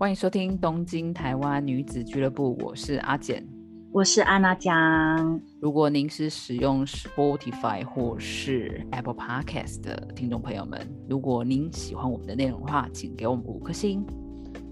[0.00, 3.46] 欢迎收听东京台湾女子俱乐部，我是阿简，
[3.92, 5.38] 我是安娜江。
[5.60, 14.02] 如果您是使用 Spotify 或是 Apple Podcast 的听众朋友们，如果您喜欢我们的内容的话，请给我们五颗星。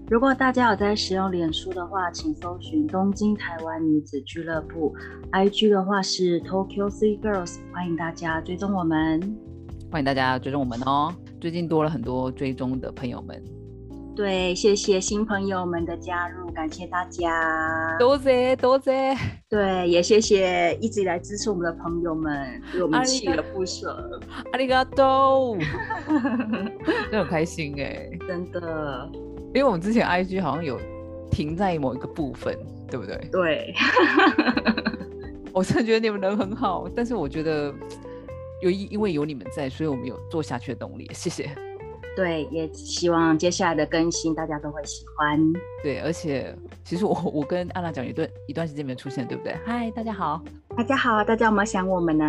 [0.09, 4.95] 如果大家有在使用脸书的话，请搜寻东京台湾女子俱乐部
[5.31, 9.37] ，IG 的话是 Tokyo Three Girls，欢迎大家追踪我们，
[9.91, 11.13] 欢迎大家追踪我们哦。
[11.39, 13.39] 最近多了很多追踪的朋友们。
[14.19, 19.15] 对，谢谢新朋友们的加入，感谢大家，多谢多谢。
[19.47, 24.19] 对，也谢谢一直以来支持我们的朋友们，对我们锲而不舍。
[24.51, 25.57] 阿里嘎多，
[26.83, 29.09] 真的很开心哎，真的。
[29.53, 30.77] 因为我们之前 IG 好像有
[31.31, 32.53] 停在某一个部分，
[32.89, 33.17] 对不对？
[33.31, 33.73] 对。
[35.53, 37.73] 我真的觉得你们人很好，但是我觉得
[38.61, 41.09] 有因因为有你们在，所以我们有做下去的动力。
[41.13, 41.49] 谢谢。
[42.15, 45.39] 对，也希望接下来的更新大家都会喜欢。
[45.81, 49.55] 对，而且其实我我跟安娜讲一段一段时间没有出现，对不对？
[49.65, 50.43] 嗨，大家好，
[50.75, 52.25] 大家好，大家有没有想我们呢？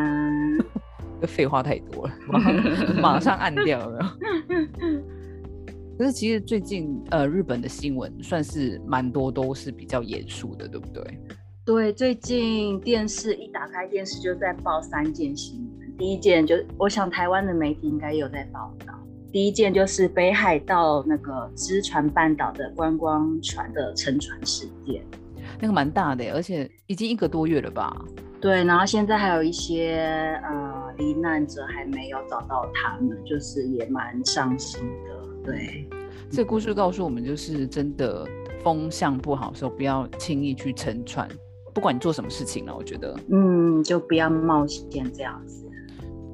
[1.20, 2.14] 这 废话太多了，
[3.00, 4.16] 马上按掉了。
[5.98, 11.04] 可是其实最近呃，日本的新闻算是蛮多，都是比较严肃的，对不对？
[11.64, 18.89] 对，最近电视一打开电视就在报三件新闻，第一件就是我想台湾的媒体应该有在报道。
[19.32, 25.04] 第一件就是北海道那个知船半岛的观光船的沉船事件，
[25.60, 28.04] 那个蛮大的，而且已经一个多月了吧？
[28.40, 35.44] 对，然后现在还有一些呃罹难者还没有找到他们，就是也蛮伤心的。
[35.44, 35.88] 对，
[36.28, 38.26] 这个故事告诉我们，就是真的
[38.64, 41.28] 风向不好的时候，不要轻易去沉船，
[41.72, 45.64] 不管你做什么事情了，我觉得，嗯，就不要冒险这样子，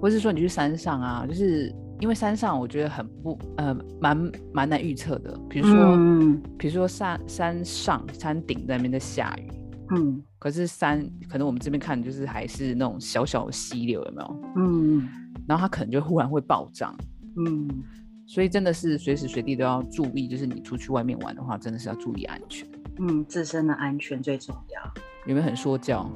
[0.01, 1.71] 或是说你去山上啊，就是。
[2.01, 9.51] 因为山上我觉得很不呃蛮蛮难预测的，比如说嗯比如说山山上山顶那边在下雨，
[9.95, 14.43] 嗯，可是山可能我们这边看就是还是那种小小的溪流有没有？
[14.57, 15.09] 嗯，
[15.49, 16.95] 然后它可能就忽然会暴涨，
[17.37, 17.69] 嗯，
[18.27, 22.69] 所以真的是随时随地都要注意，就是你出去外面玩的话，真的是要注意安全，
[23.01, 24.93] 嗯，自身的安全最重要。
[25.27, 26.09] 有没有很说教？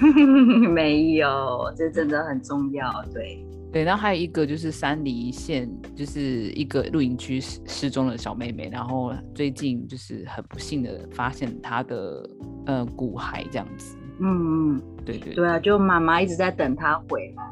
[0.72, 3.44] 没有，这真的很重要，对。
[3.74, 6.20] 对，然后还有一个就是山梨县，就是
[6.52, 12.30] 一个露营区失失踪的小妹妹，然后最近就是很不幸的发现她的
[12.66, 13.96] 呃骨骸这样子。
[14.20, 17.42] 嗯嗯，对对对啊，就妈妈一直在等她回来，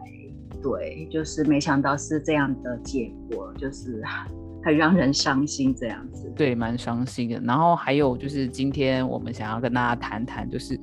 [0.63, 4.01] 对，就是没想到是这样的结果，就是
[4.63, 6.33] 很让人伤心这样子。
[6.37, 7.41] 对，蛮伤心的。
[7.41, 10.79] 然后还有就是今天我们想要跟大家谈谈，就是。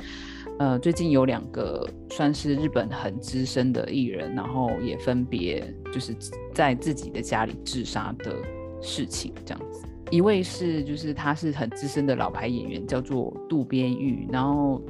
[0.59, 6.13] 呃，最近有两个算是日本很资深的艺人，然后也分别就是
[6.53, 8.35] 在自己的家里自杀的
[8.81, 9.85] 事情，这样子。
[10.11, 14.81] 一位是就是他是很资深的老牌演员，叫做渡边裕，然后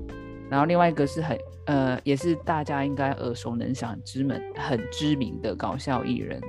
[0.50, 1.38] 然后另外一个是很
[1.68, 6.42] 呃也是大家应该耳熟能详、知名很知名的搞笑艺人，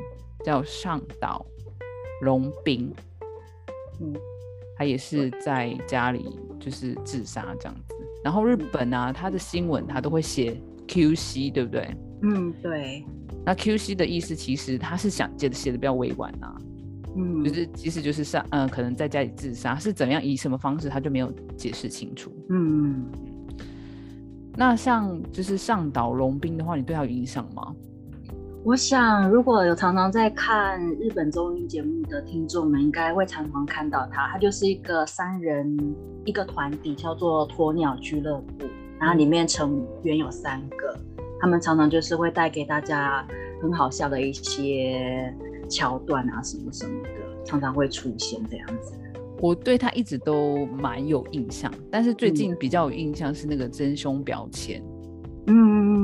[0.43, 1.45] 叫上岛
[2.23, 2.91] 龙兵。
[4.01, 4.15] 嗯，
[4.79, 8.00] 他也是在家里就是自杀这样子。
[8.23, 11.97] 然后日本啊，他的新闻他都会写 Q C，对不对？
[12.23, 13.05] 嗯，对。
[13.45, 16.55] 那 Q C 的意思其实他是想写的写的比较委婉啊，
[17.17, 22.31] 嗯，就是其实就是上，嗯，可能在家里自杀是怎样以什么方式，他就没有解释清楚。
[22.51, 23.07] 嗯，
[24.55, 27.75] 那像就是上岛龙兵的话，你对他有影响吗？
[28.63, 34.29] 我想，如果有常常在看日本综艺节目的听众们，应该会常常看到他。
[34.29, 35.75] 他就是一个三人
[36.27, 38.67] 一个团体，叫做鸵鸟俱乐部，
[38.99, 40.95] 然后里面成员有三个，
[41.41, 43.27] 他们常常就是会带给大家
[43.63, 45.35] 很好笑的一些
[45.67, 48.93] 桥段啊，什么什么的，常常会出现这样子。
[49.41, 54.83] 我对他一直都蛮有印象，但是最近比较有印象是那个真凶标签。
[55.47, 56.00] 嗯。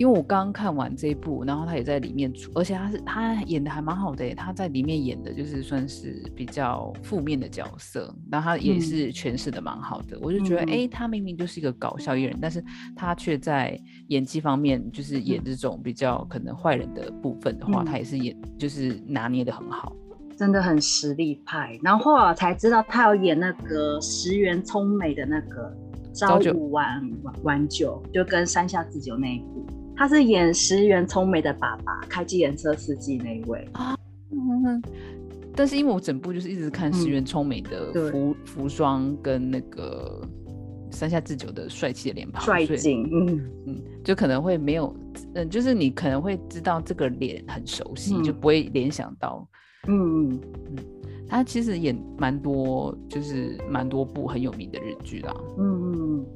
[0.00, 12.64] 因为我刚刚看完这一部，然后他也在里面，而且他是他演的还蛮好的，他在里面演的就是算是比较负面的角色，然后他也是诠释的蛮好的，我就觉得，哎，他明明就是一个搞笑艺人，但是
[12.96, 13.78] 他却在
[14.08, 19.94] 演技方面，就是演这种比较可能坏人的部分的话，他也是演就是拿捏的很好，
[20.34, 21.78] 真的很实力派。
[21.82, 25.70] 然后后来才知道他有演那个石原聪美的那个
[26.14, 27.06] 朝五晚
[27.42, 29.66] 晚九，就跟山下智久那一部。
[30.00, 33.94] 他是演石原聪美的爸爸，开机研车司机那一位啊。
[34.30, 34.82] 嗯，
[35.54, 40.26] 但是因为我整部就是一直看石原聪美的服服装跟那个
[40.90, 44.96] 山下智久的帅气的脸庞，帅劲，嗯嗯，就可能会没有，
[45.34, 49.46] 嗯，就是你可能会知道这个脸很熟悉，就不会联想到，
[49.86, 50.84] 嗯嗯嗯。
[51.28, 55.36] 他其实演蛮多，就是蛮多部很有名的日剧啦。
[55.58, 56.26] 嗯嗯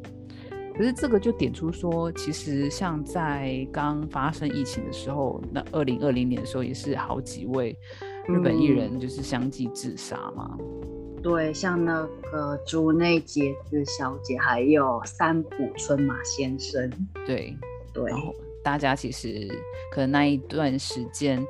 [0.77, 7.79] 可是这个就点出说，其实像在刚发生疫情的时候，那二零二零年的时候，也是好几位
[8.27, 10.59] 日本艺人就是相继自杀嘛。
[10.59, 16.91] 嗯，对，像那个竹内结子小姐，还有三浦春马先生，
[17.25, 17.57] 对，
[17.93, 19.49] 对然，后大家其实
[19.93, 21.41] 可能那一段时间，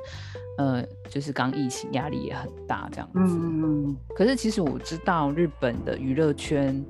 [0.59, 3.19] 呃，就是刚疫情压力也很大这样子。
[3.19, 6.85] 嗯嗯可是其实我知道日本的娱乐圈，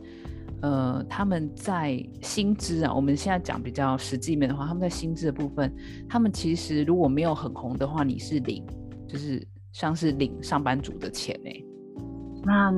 [0.62, 5.72] 呃，他们在薪资啊，我们现在讲比较实际面的话，他们在薪资的部分，
[6.10, 8.66] 他们其实如果没有很红的话，你是领，
[9.08, 11.66] 就是像是领上班族的钱欸呢、
[11.98, 12.74] 嗯，那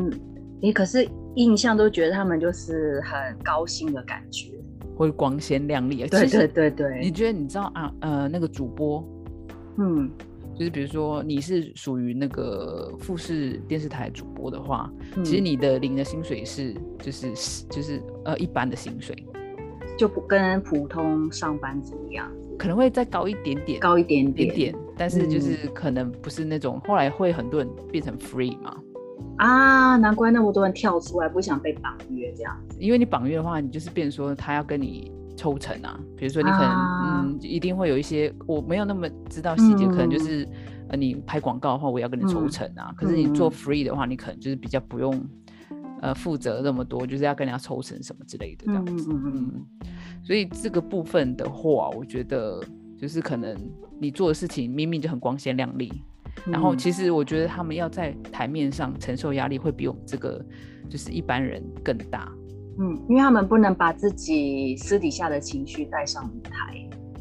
[0.60, 4.52] 你可是印象都觉得他们就是很高薪的感觉，
[4.98, 6.08] 或者光鲜亮丽啊。
[6.10, 7.94] 对对对对，你觉得你知道啊？
[8.02, 9.08] 呃，那个主播，
[9.78, 10.10] 嗯
[10.58, 17.32] 就是比如说你是属于那个富士电视台主播的话，嗯其实你的领的薪水是就是
[17.70, 19.16] 就是呃一般的薪水，
[19.98, 25.42] 就不跟普通上班族一样，可能会再高一点点，高一点点点点，但是就嗯。
[25.42, 28.76] 是可能不是那种后来会很多人变成 free 嘛，
[29.38, 37.24] 啊，难怪那么多人跳出来不想被绑约这样子，因为你绑约的话，你就是变成说他要跟你抽成啊，比如说你可能、啊。
[37.24, 40.20] 嗯一定会有一些我没有那么知道细节，可能就嗯。
[40.20, 40.48] 是
[40.90, 42.50] 呃你拍广告的话，我要跟你抽嗯。
[42.50, 45.14] 成啊，可是你做嗯 free 的话，你可能就是比较不用
[46.02, 49.52] 呃负责那么多，就是要跟人家抽成什么之类的这样子，嗯嗯嗯。
[49.54, 49.90] 嗯，
[50.24, 52.60] 所以这个部分的话，我觉得
[53.00, 53.56] 就是可能
[54.00, 55.92] 你做的事情明明就很光鲜亮丽，
[56.46, 56.78] 然后嗯。
[56.78, 60.44] 其实我觉得他们要在台面上承受压力会比我们这个
[60.90, 62.32] 就是一般人更大。
[62.80, 66.52] 嗯，因为他们不能把自己私底下的情绪带上舞台，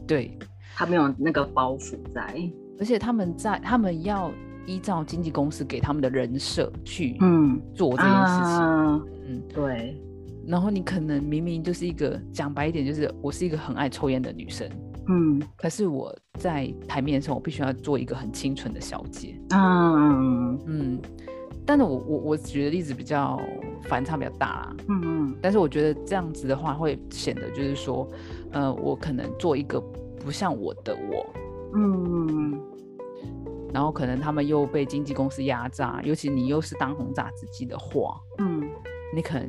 [0.07, 0.39] 对，
[0.75, 2.35] 他没有那个包袱在。
[2.79, 4.31] 而且他们在他们要
[4.67, 8.43] 依照经纪公司给他们的人设去嗯，做这件事情。
[8.43, 9.99] 啊，嗯，对，
[10.47, 14.69] 然后你可能明明就是一个讲白一点，就是我是一个很爱抽烟的女生，
[15.09, 15.41] 嗯。
[15.57, 19.41] 可是我在台面上我必须要做一个很清纯的小姐。
[19.55, 20.59] 嗯。
[20.67, 21.01] 嗯，
[21.67, 23.41] 但是我我我举的例子比较
[23.83, 24.77] 反差比较大啦。
[24.89, 25.37] 嗯嗯。
[25.43, 28.09] 但是我觉得这样子的话，会显得就是说，
[28.53, 29.81] 呃，我可能做一个
[30.25, 31.27] 不像我的我，
[31.75, 32.61] 嗯
[33.75, 38.67] 然后可能他们又被经纪公司压榨，尤其你又是当红炸子鸡的话，嗯。
[39.15, 39.49] 你可能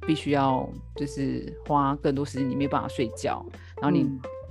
[0.00, 3.44] 必须要就是花更多时间，你没办法睡觉，
[3.80, 4.10] 然后你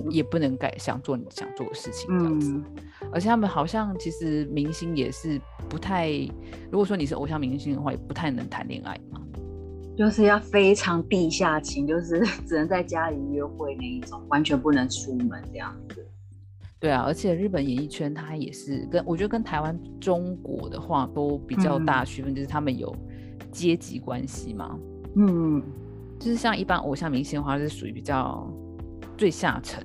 [0.09, 2.51] 也不能改想做你想做的事情这样子。
[2.51, 2.65] 嗯。
[3.11, 5.39] 而且他们好像其实明星也是
[5.69, 6.11] 不太，
[6.71, 9.21] 如果说你是偶像明星的话，也不太能谈恋爱嘛。
[9.97, 16.05] 就是要非常地下情，就是 只能在家里约会那一种，完全不能出门这样子。
[16.79, 22.93] 对啊，而且日本演艺圈它也是跟我觉得跟台湾、中国的话都比较大区分，就是他们有
[23.51, 24.77] 阶级关系嘛。
[25.15, 25.63] 嗯
[26.19, 28.45] 就是像一般偶像明星的话，是属于比较
[29.17, 29.81] 最下层，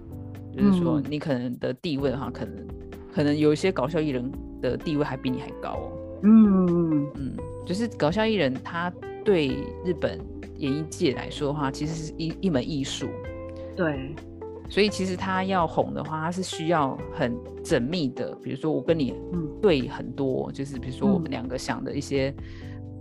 [0.53, 2.67] 就是说嗯你可能的地位的话，可能
[3.13, 4.31] 可能有一些搞笑艺人
[4.61, 5.93] 的地位还比你还高哦。
[6.23, 7.37] 嗯嗯，
[7.67, 8.93] 就是搞笑艺人他
[9.25, 9.49] 对
[9.85, 10.21] 日本
[10.57, 13.09] 演艺界来说的话，其实是一一门艺术。
[13.77, 14.15] 对，
[14.69, 17.35] 所以其实他要红的话，他是需要很
[17.65, 19.49] 缜密的，比如说我跟你嗯。
[19.63, 22.35] 对很多，就是比如说我们嗯两个想的一些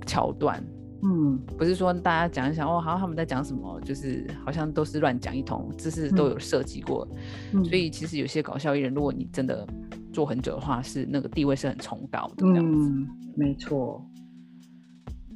[0.06, 0.62] 桥段，
[1.04, 1.38] 嗯。
[1.58, 6.32] 不是说大家讲一讲哦，好像他们在讲什么，就是好像都是乱讲一通，这是都嗯。
[6.32, 7.08] 有设计过。
[7.54, 9.66] 嗯，所以其实有些搞笑艺人，如果你真的
[10.12, 12.90] 做很久的话，是那个地位是很崇高的这样子。
[12.90, 14.04] 嗯，没错，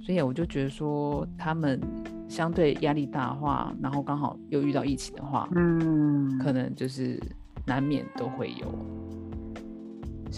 [0.01, 1.80] 所以我就觉得说，他们
[2.27, 7.20] 相对压力大的话，然后刚好又遇到疫情的话，嗯，可能就是
[7.65, 8.68] 难免都会有，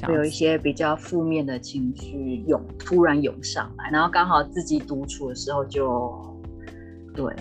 [0.08, 6.38] 会有一些比较负面的情绪涌突然涌上来，然后刚好自己独处的时候就，
[7.16, 7.34] 对，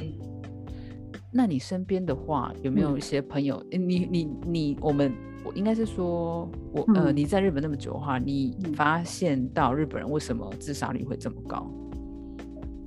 [1.33, 3.57] 那你身边的话，有没有嗯一些朋友？
[3.73, 5.13] 诶你你你，我们
[5.45, 7.17] 我应该是说，我呃，嗯。
[7.17, 8.73] 你在日本那么久的话，你嗯。
[8.73, 11.71] 发现到日本人为什么自杀率会这么高？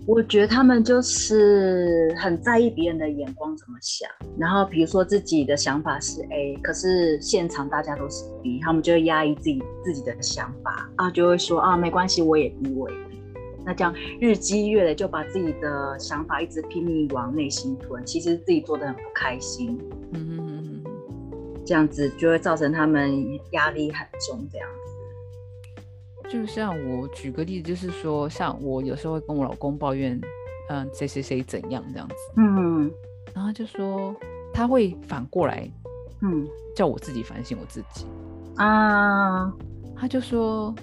[0.08, 4.10] 我觉得他们就是很在意别人的眼光怎么想，
[4.40, 13.22] 然后比如说自己的想法是 A，可是现场大家都是 B，他们就会压抑自己自己的想法啊，就会说啊没关系，我也 B，我也 B，
[13.66, 19.78] 那这样日积月累就把自己的想法一直拼命往内心吞，其实自己做的很不开心，
[21.68, 23.12] 这样子就会造成他们
[23.52, 26.30] 压力很重，这样子。
[26.30, 30.20] 就像我举个例子，就是说，像我有时候会跟我老公抱怨，
[30.70, 32.92] 嗯、谁谁谁怎样这样子，嗯
[33.34, 34.16] 然后他就说
[34.54, 35.70] 他会反过来
[36.22, 38.06] 嗯叫我自己反省我自己，
[38.56, 39.54] 啊
[39.96, 40.74] 他就说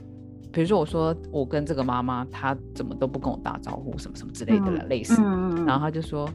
[0.52, 5.16] 比如说我说我跟这个妈妈，她怎么都不跟我打招呼，什么什么之类的啦，类似。
[5.18, 6.28] 嗯然后他就说，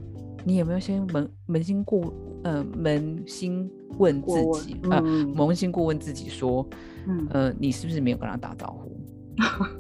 [0.46, 6.66] 你有没有先扪扪心过呃扪心问自过己，呃嗯扪心过问自己说，
[7.08, 8.98] 嗯呃你是不是没有跟他打招呼？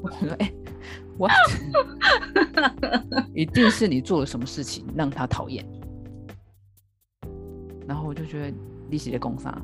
[0.03, 0.51] 我 说哎、
[1.17, 1.31] what？
[3.33, 5.79] 一定是你做了什么事情让他讨厌你。
[7.87, 8.53] 然后我就觉得
[8.89, 9.59] 利息的攻杀，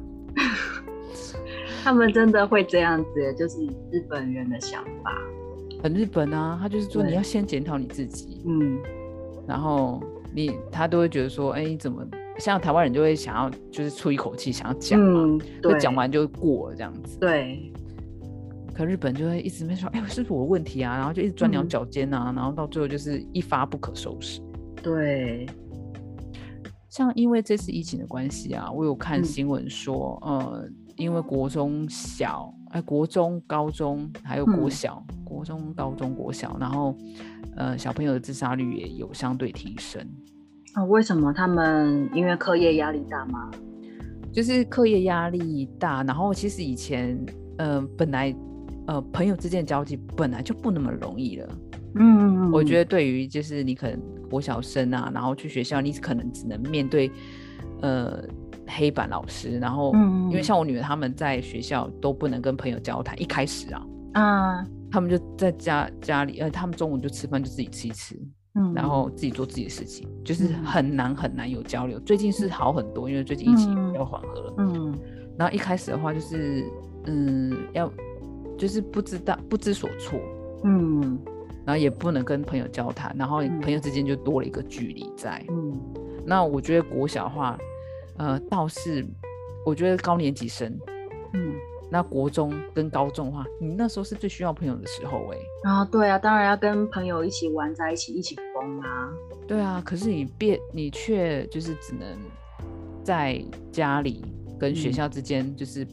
[1.83, 5.11] 他们真的会这样子，就是日本人的想法。
[5.83, 8.79] 很日本啊，他就是说你要先检讨你自己，嗯
[9.47, 10.01] 然后
[10.35, 12.05] 你他都会觉得说，哎，你怎么
[12.37, 17.17] 像台湾人就会想要就是出一口气想要讲嘛，嗯，就对，讲完就过了这样子。
[17.17, 17.71] 对，
[18.73, 20.97] 可日本就会一直没说，哎，是不是我的问题啊？
[20.97, 24.41] 然后就一直钻牛嗯角尖啊，然后到最后就是一发不可收拾。
[24.83, 25.47] 对，
[26.89, 36.93] 像因为这次疫情的关系啊，我有看嗯新闻说，呃，因为国中小、哎，国中、高中还有国嗯小、国中、高中、国小，然后
[37.55, 40.05] 呃，小朋友的自杀率也有相对提升。
[40.73, 43.49] 啊、为什么他们因为课业压力大吗？
[44.33, 47.17] 就是课业压力大，然后其实以前，
[47.59, 48.35] 呃，本来，
[48.87, 51.47] 呃，朋友之间的交际本来就不那么容易了。
[51.95, 53.97] 嗯，我觉得，得对于就是你可能
[54.29, 57.09] 国小生啊，然后去学校，你可能只能面对
[57.81, 58.21] 呃
[58.67, 68.15] 黑板老师，然后嗯因为像我女儿他们在学校都不能跟朋友交谈，一开始啊，啊，他们就在家家里，呃，他们中午就吃饭就自己吃一吃，
[68.55, 70.63] 嗯，然后自己做自己的事情，就是嗯。
[70.63, 71.99] 很难很难有交流。
[71.99, 74.53] 最近是好很多，因为最近疫情嗯比较缓和了。
[74.57, 74.97] 嗯。
[75.37, 76.65] 然后一开始的话就是，
[77.05, 77.91] 嗯，要
[78.57, 80.19] 就是不知道不知所措，
[80.63, 81.19] 嗯。
[81.65, 83.59] 然后也不能跟朋友交谈，然后嗯。
[83.59, 85.43] 朋友之间就多了一个距离在。
[85.49, 85.77] 嗯。
[86.25, 87.57] 那我觉得国小的话，
[88.17, 89.05] 呃，倒是
[89.65, 90.71] 我觉得高年级生，
[91.33, 91.53] 嗯，
[91.89, 95.37] 那国中跟高中的话，你那时候是最需要朋友的时候哎、
[95.69, 99.09] 啊，对啊，当然要跟朋友一起玩在一起，一起疯啊，
[99.47, 102.07] 对啊，可是你变你却就是只能
[103.03, 104.23] 在家里
[104.59, 105.85] 跟学嗯校之间就是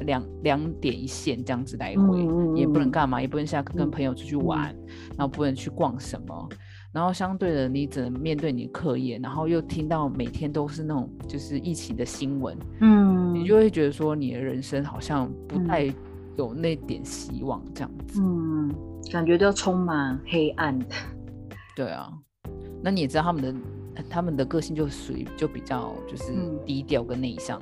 [0.00, 2.90] 两两点一线这样子来回，嗯嗯也不能嗯。
[2.90, 4.74] 干嘛，也不能下课跟嗯朋友出去玩，
[5.16, 6.48] 然后不能去逛什么，
[6.96, 15.66] 然后相对的你只能面对你的课业，然后又听到每天都是那种就是疫情的新闻，嗯，你就会觉得说你的人生好像不嗯。
[15.66, 15.94] 太
[16.38, 18.18] 有那点希望这样子。
[18.22, 18.74] 嗯，
[19.12, 20.78] 感觉就充满黑暗。
[20.78, 20.86] 的，
[21.76, 22.10] 对啊，
[22.82, 23.54] 那你也知道他们的
[24.08, 26.58] 他们的个性就属于就比较就是嗯。
[26.64, 27.60] 低调跟内向，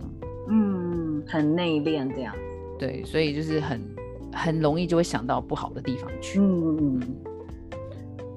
[0.48, 2.32] 嗯，很内敛这样，
[2.78, 3.80] 对，所以就是很
[4.32, 6.38] 很容易就会想到不好的地方去。
[6.38, 7.02] 嗯嗯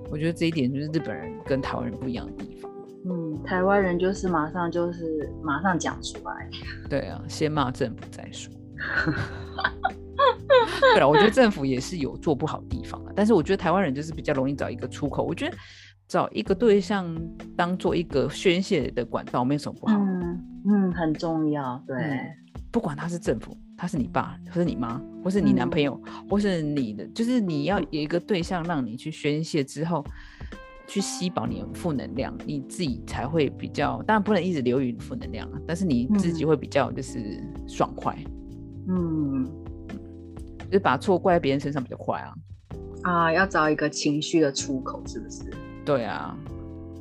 [0.10, 2.72] 我觉得这一点就是日本人跟台湾人不一样的地方。
[3.10, 6.50] 嗯，台湾人就是马上就是马上讲出来，
[6.90, 8.54] 对啊，先骂政府再说。
[10.94, 15.24] 对了，我觉得政府也是有做不好的地方啊，但是我觉得台湾人就是比较容易找一个出口。
[15.24, 15.56] 我觉得
[16.08, 17.16] 找一个对象
[17.56, 19.98] 当做一个宣泄的管道，没有什么不好。
[19.98, 22.20] 嗯嗯，很重要，对，嗯
[22.72, 30.03] 不管他是政府，他是你爸，或是你妈，或是你男朋友，或是你的，就是你要有一个对象让你去宣泄之后，
[30.88, 38.17] 去吸饱你的负能量，你自己才会比较，当然不能一直流于负能量啊，但是你自己嗯会比较就是爽快，
[38.88, 39.46] 嗯
[40.65, 42.34] 就是把错怪在别人身上比较快啊。
[43.03, 45.43] 啊，要找一个情绪的出口，是不是？
[45.86, 46.36] 对啊，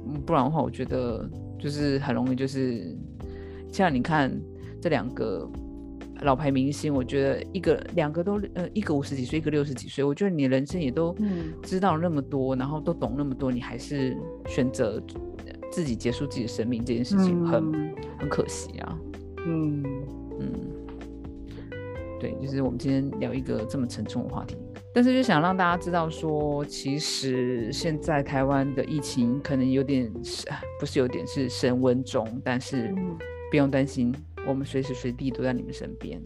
[0.07, 1.29] 嗯，不然的话，我觉得
[1.59, 2.95] 就是很容易就是，
[3.73, 4.31] 像你看
[4.81, 5.49] 这两个
[6.23, 11.53] 老牌明星，我觉得一个两个都呃一个五十几岁，一个六十几岁，我觉得你人生也都嗯。
[11.63, 15.03] 知道那么多，然后都懂那么多，你还是选择
[15.71, 18.99] 自己结束自己的生命这件事情很，很、嗯可惜啊。
[19.47, 19.85] 嗯。
[20.41, 20.53] 嗯，
[22.21, 24.57] 对，就是我们今天聊一个这么沉重的话题，
[24.95, 30.47] 但是就想让大家知道说，其实现在台湾的疫情可能有点是，
[30.79, 33.17] 不是有点是升温中，但是嗯。
[33.49, 34.13] 不用担心，
[34.47, 36.21] 我们随时随地都在你们身边。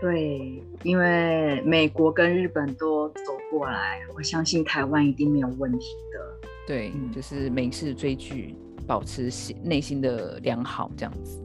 [0.00, 6.48] 对，因为美国跟日本都走过来，我相信台湾一定没有问题的。
[6.66, 8.54] 对，嗯就是没事追剧，
[8.86, 11.42] 保持心内心的良好，这样子。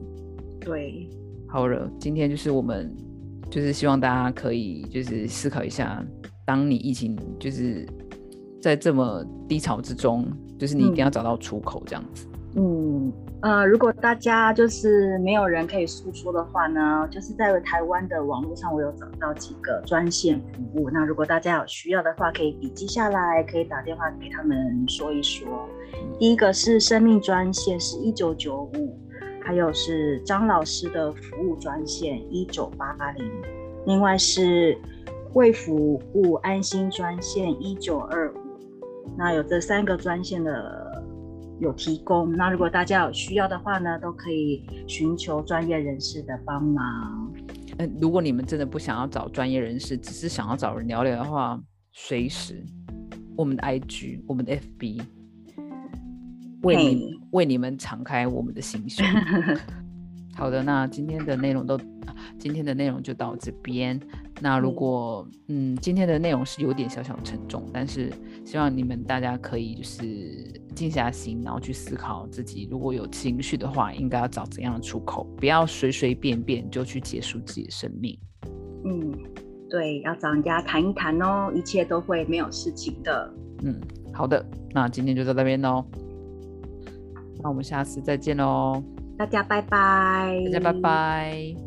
[0.60, 1.08] 对，
[1.48, 2.94] 好了，今天就是我们
[3.50, 6.04] 就是希望大家可以就是思考一下，
[6.46, 7.84] 当你疫情就是
[8.62, 10.26] 在这么低潮之中，
[10.58, 12.28] 就是你一定要找到出口，这样子。
[12.56, 13.12] 嗯
[13.44, 20.88] 呃，如果大家就是没有人可以诉说的话呢，就是在台湾的网络上，我有找到几个专线服务。
[20.88, 25.68] 那如果大家有需要的话，可以笔记下来，可以打电话给他们说一说。
[26.18, 28.98] 第一个是生命专线是一九九五，
[29.42, 33.30] 还有是张老师的服务专线一九八零，
[33.84, 34.74] 另外是
[35.34, 38.36] 卫服务安心专线一九二五，
[39.18, 41.04] 那有这三个专线的
[41.60, 42.32] 有提供。
[42.32, 47.32] 那如果大家有需要的话呢，都可以寻求专业人士的帮忙。
[47.78, 51.60] 嗯，如果你们真的不想要找专业人士，只是想要找人聊聊的话，
[51.92, 52.64] 随时
[53.36, 55.00] 我们的 IG、我们的 FB
[56.62, 59.04] 为你为你们敞开我们的心胸。
[60.36, 61.78] 好的，那今天的内容都，
[62.38, 64.00] 今天的内容就到这边。
[64.40, 68.12] 那如果嗯，今天的内容是有点小小沉重，但是
[68.44, 78.18] 希望你们大家可以就是静下心，然后去思考自己如果有情绪的话，应该要找怎样的出口，不要随随便便就去结束自己的生命。
[78.84, 79.12] 嗯，
[79.70, 83.34] 对，要找人家谈一谈哦，一切都会没有事情的。
[83.62, 83.80] 嗯，
[84.12, 85.84] 好的，那今天就到这边喽，
[87.40, 88.82] 那我们下次再见喽。
[89.16, 91.63] 大家拜拜，大家拜拜。